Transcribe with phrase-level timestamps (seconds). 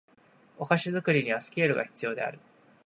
[0.57, 2.39] お菓子作りにはスケールが必要である